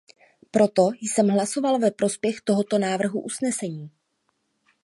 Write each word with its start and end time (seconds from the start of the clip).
Proto 0.51 0.89
jsem 1.01 1.29
hlasoval 1.29 1.79
ve 1.79 1.91
prospěch 1.91 2.41
tohoto 2.41 2.79
návrhu 2.79 3.21
usnesení. 3.21 3.91